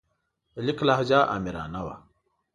[0.53, 1.95] د لیک لهجه آمرانه وه.